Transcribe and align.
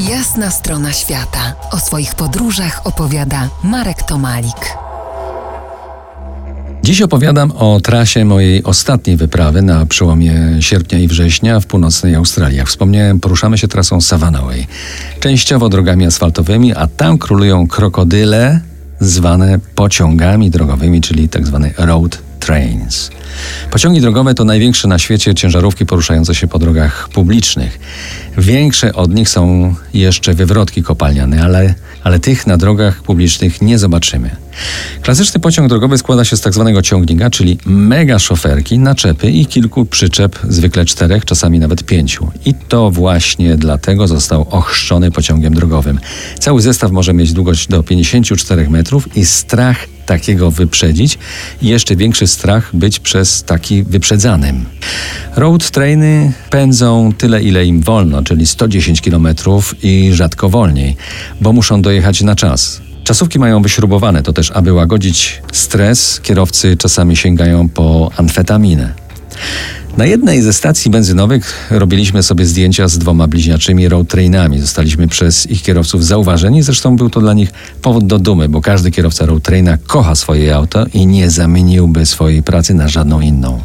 Jasna 0.00 0.50
strona 0.50 0.92
świata. 0.92 1.54
O 1.70 1.78
swoich 1.78 2.14
podróżach 2.14 2.80
opowiada 2.84 3.48
Marek 3.64 4.02
Tomalik. 4.02 4.76
Dziś 6.82 7.02
opowiadam 7.02 7.52
o 7.52 7.80
trasie 7.80 8.24
mojej 8.24 8.64
ostatniej 8.64 9.16
wyprawy 9.16 9.62
na 9.62 9.86
przełomie 9.86 10.34
sierpnia 10.60 10.98
i 10.98 11.08
września 11.08 11.60
w 11.60 11.66
północnej 11.66 12.14
Australii. 12.14 12.58
Jak 12.58 12.68
wspomniałem, 12.68 13.20
poruszamy 13.20 13.58
się 13.58 13.68
trasą 13.68 14.00
Savanaway, 14.00 14.66
częściowo 15.20 15.68
drogami 15.68 16.06
asfaltowymi, 16.06 16.74
a 16.74 16.86
tam 16.86 17.18
królują 17.18 17.66
krokodyle 17.66 18.60
zwane 19.00 19.58
pociągami 19.74 20.50
drogowymi, 20.50 21.00
czyli 21.00 21.28
tak 21.28 21.46
zwane 21.46 21.70
road 21.78 22.25
trains. 22.46 23.10
Pociągi 23.70 24.00
drogowe 24.00 24.34
to 24.34 24.44
największe 24.44 24.88
na 24.88 24.98
świecie 24.98 25.34
ciężarówki 25.34 25.86
poruszające 25.86 26.34
się 26.34 26.46
po 26.46 26.58
drogach 26.58 27.08
publicznych. 27.08 27.78
Większe 28.38 28.92
od 28.92 29.14
nich 29.14 29.28
są 29.28 29.74
jeszcze 29.94 30.34
wywrotki 30.34 30.82
kopalniane, 30.82 31.44
ale, 31.44 31.74
ale 32.04 32.18
tych 32.18 32.46
na 32.46 32.56
drogach 32.56 33.02
publicznych 33.02 33.62
nie 33.62 33.78
zobaczymy. 33.78 34.30
Klasyczny 35.02 35.40
pociąg 35.40 35.68
drogowy 35.68 35.98
składa 35.98 36.24
się 36.24 36.36
z 36.36 36.40
tak 36.40 36.54
zwanego 36.54 36.82
ciągnika, 36.82 37.30
czyli 37.30 37.58
mega 37.66 38.18
szoferki, 38.18 38.78
naczepy 38.78 39.30
i 39.30 39.46
kilku 39.46 39.84
przyczep, 39.84 40.38
zwykle 40.48 40.84
czterech, 40.84 41.24
czasami 41.24 41.58
nawet 41.58 41.84
pięciu. 41.84 42.30
I 42.44 42.54
to 42.54 42.90
właśnie 42.90 43.56
dlatego 43.56 44.08
został 44.08 44.46
ochrzczony 44.50 45.10
pociągiem 45.10 45.54
drogowym. 45.54 46.00
Cały 46.38 46.62
zestaw 46.62 46.90
może 46.90 47.14
mieć 47.14 47.32
długość 47.32 47.68
do 47.68 47.82
54 47.82 48.70
metrów 48.70 49.16
i 49.16 49.24
strach 49.24 49.95
takiego 50.06 50.50
wyprzedzić 50.50 51.18
i 51.62 51.66
jeszcze 51.66 51.96
większy 51.96 52.26
strach 52.26 52.76
być 52.76 53.00
przez 53.00 53.42
taki 53.42 53.82
wyprzedzanym. 53.82 54.64
Road 55.36 55.70
trainy 55.70 56.32
pędzą 56.50 57.12
tyle, 57.18 57.42
ile 57.42 57.66
im 57.66 57.82
wolno, 57.82 58.22
czyli 58.22 58.46
110 58.46 59.00
km 59.00 59.28
i 59.82 60.10
rzadko 60.12 60.48
wolniej, 60.48 60.96
bo 61.40 61.52
muszą 61.52 61.82
dojechać 61.82 62.20
na 62.20 62.36
czas. 62.36 62.80
Czasówki 63.04 63.38
mają 63.38 63.62
wyśrubowane, 63.62 64.22
to 64.22 64.32
też 64.32 64.50
aby 64.50 64.72
łagodzić 64.72 65.42
stres, 65.52 66.20
kierowcy 66.20 66.76
czasami 66.76 67.16
sięgają 67.16 67.68
po 67.68 68.10
amfetaminę. 68.16 69.05
Na 69.96 70.06
jednej 70.06 70.42
ze 70.42 70.52
stacji 70.52 70.90
benzynowych 70.90 71.68
robiliśmy 71.70 72.22
sobie 72.22 72.46
zdjęcia 72.46 72.88
z 72.88 72.98
dwoma 72.98 73.26
bliźniaczymi 73.26 73.88
road 73.88 74.08
trainami. 74.08 74.60
Zostaliśmy 74.60 75.08
przez 75.08 75.46
ich 75.50 75.62
kierowców 75.62 76.04
zauważeni, 76.04 76.62
zresztą 76.62 76.96
był 76.96 77.10
to 77.10 77.20
dla 77.20 77.34
nich 77.34 77.52
powód 77.82 78.06
do 78.06 78.18
dumy, 78.18 78.48
bo 78.48 78.60
każdy 78.60 78.90
kierowca 78.90 79.26
road 79.26 79.42
traina 79.42 79.78
kocha 79.86 80.14
swoje 80.14 80.54
auto 80.54 80.86
i 80.94 81.06
nie 81.06 81.30
zamieniłby 81.30 82.06
swojej 82.06 82.42
pracy 82.42 82.74
na 82.74 82.88
żadną 82.88 83.20
inną. 83.20 83.60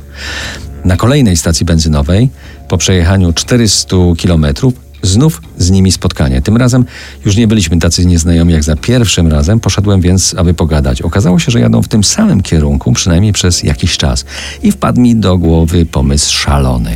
Na 0.86 0.98
kolejnej 0.98 1.38
stacji 1.38 1.66
benzynowej, 1.66 2.30
po 2.68 2.78
przejechaniu 2.78 3.34
400 3.34 3.96
kilometrów, 4.18 4.74
Znów 5.02 5.42
z 5.58 5.72
nimi 5.72 5.92
spotkanie. 5.92 6.42
Tym 6.42 6.58
razem 6.58 6.86
już 7.26 7.36
nie 7.36 7.48
byliśmy 7.48 7.80
tacy 7.80 8.06
nieznajomi 8.06 8.54
jak 8.54 8.64
za 8.64 8.76
pierwszym 8.76 9.28
razem. 9.28 9.60
Poszedłem 9.60 10.02
więc, 10.02 10.36
aby 10.38 10.54
pogadać. 10.54 11.02
Okazało 11.02 11.40
się, 11.40 11.52
że 11.52 11.60
jadą 11.60 11.84
w 11.84 11.88
tym 11.88 12.04
samym 12.04 12.42
kierunku, 12.42 12.94
przynajmniej 12.94 13.34
przez 13.34 13.64
jakiś 13.64 13.98
czas. 13.98 14.26
I 14.64 14.72
wpadł 14.72 15.02
mi 15.02 15.16
do 15.16 15.38
głowy 15.38 15.86
pomysł 15.86 16.34
szalony. 16.34 16.96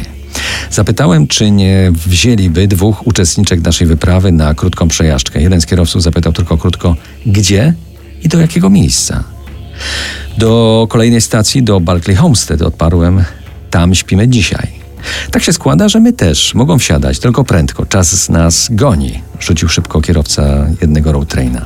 Zapytałem, 0.72 1.28
czy 1.28 1.52
nie 1.52 1.92
wzięliby 2.06 2.68
dwóch 2.68 3.08
uczestniczek 3.08 3.62
naszej 3.62 3.88
wyprawy 3.88 4.32
na 4.32 4.54
krótką 4.54 4.88
przejażdżkę. 4.88 5.42
Jeden 5.42 5.62
z 5.62 5.66
kierowców 5.66 6.04
zapytał 6.04 6.34
tylko 6.34 6.58
krótko, 6.58 6.96
gdzie 7.26 7.74
i 8.24 8.30
do 8.30 8.40
jakiego 8.40 8.70
miejsca. 8.70 9.24
Do 10.38 10.88
kolejnej 10.90 11.22
stacji, 11.22 11.64
do 11.64 11.80
Barclay 11.80 12.16
Homestead 12.16 12.62
odparłem, 12.62 13.24
tam 13.70 13.96
śpimy 13.96 14.28
dzisiaj. 14.28 14.75
Tak 15.32 15.44
się 15.44 15.54
składa, 15.54 15.90
że 15.90 16.00
my 16.00 16.14
też 16.14 16.54
mogą 16.54 16.80
wsiadać, 16.80 17.20
tylko 17.20 17.44
prędko. 17.44 17.86
Czas 17.86 18.30
nas 18.30 18.68
goni, 18.72 19.22
rzucił 19.40 19.70
szybko 19.70 20.02
kierowca 20.02 20.68
jednego 20.82 21.12
road 21.12 21.28
traina. 21.28 21.66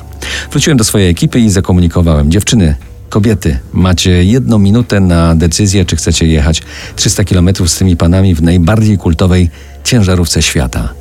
Wróciłem 0.52 0.78
do 0.78 0.84
swojej 0.84 1.10
ekipy 1.10 1.40
i 1.40 1.50
zakomunikowałem. 1.50 2.32
Dziewczyny, 2.32 2.76
kobiety, 3.10 3.60
macie 3.74 4.24
jedną 4.24 4.60
minutę 4.60 5.00
na 5.00 5.36
decyzję, 5.36 5.86
czy 5.86 5.96
chcecie 5.96 6.28
jechać 6.28 6.62
300 6.96 7.24
km 7.24 7.50
z 7.66 7.76
tymi 7.76 7.98
panami 7.98 8.36
w 8.36 8.42
najbardziej 8.42 8.98
kultowej 8.98 9.50
ciężarówce 9.84 10.42
świata. 10.42 10.94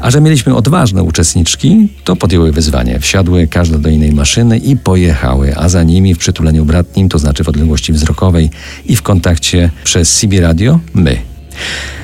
A 0.00 0.10
że 0.10 0.20
mieliśmy 0.20 0.54
odważne 0.54 1.02
uczestniczki, 1.02 1.88
to 2.04 2.16
podjęły 2.16 2.52
wyzwanie. 2.52 3.00
Wsiadły 3.00 3.46
każda 3.46 3.78
do 3.78 3.88
innej 3.88 4.12
maszyny 4.12 4.58
i 4.58 4.76
pojechały, 4.76 5.56
a 5.56 5.68
za 5.68 5.82
nimi 5.82 6.14
w 6.14 6.18
przytuleniu 6.18 6.64
bratnim, 6.64 7.08
to 7.08 7.18
znaczy 7.18 7.44
w 7.44 7.48
odległości 7.48 7.92
wzrokowej 7.92 8.50
i 8.86 8.96
w 8.96 9.02
kontakcie 9.02 9.70
przez 9.84 10.16
CB 10.16 10.40
Radio, 10.40 10.80
my, 10.94 11.31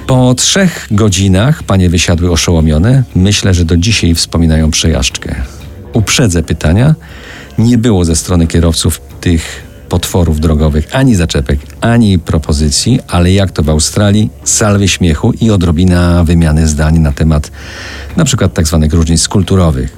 po 0.07 0.35
trzech 0.35 0.89
godzinach 0.91 1.63
panie 1.63 1.91
wysiadły 1.91 2.33
oszołomione. 2.33 3.03
Myślę, 3.15 3.55
że 3.55 3.65
do 3.65 3.77
dzisiaj 3.77 4.15
wspominają 4.15 4.71
przejażdżkę. 4.71 5.35
Uprzedzę 5.93 6.43
pytania. 6.43 6.95
Nie 7.59 7.79
było 7.79 8.05
ze 8.05 8.17
strony 8.17 8.47
kierowców 8.47 9.01
tych 9.21 9.69
potworów 9.89 10.41
drogowych 10.41 10.89
ani 10.93 11.15
zaczepek, 11.15 11.61
ani 11.81 12.19
propozycji, 12.19 13.01
ale 13.09 13.33
jak 13.33 13.51
to 13.51 13.63
w 13.63 13.71
Australii, 13.71 14.31
salwy 14.45 14.89
śmiechu 14.89 15.33
i 15.41 15.51
odrobina 15.51 16.25
wymiany 16.25 16.69
zdań 16.69 16.99
na 16.99 17.13
temat 17.13 17.51
na 18.17 18.25
przykład 18.25 18.55
tak 18.55 18.67
różnic 18.93 19.29
kulturowych. 19.29 19.97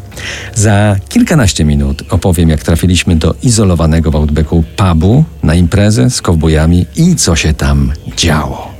Za 0.54 0.96
kilkanaście 1.08 1.64
minut 1.64 2.04
opowiem, 2.10 2.48
jak 2.48 2.62
trafiliśmy 2.62 3.16
do 3.16 3.34
izolowanego 3.42 4.10
w 4.10 4.16
Outbacku 4.16 4.64
pubu 4.76 5.24
na 5.42 5.54
imprezę 5.54 6.10
z 6.10 6.22
kowbojami 6.22 6.86
i 6.96 7.16
co 7.16 7.36
się 7.36 7.54
tam 7.54 7.92
działo. 8.16 8.79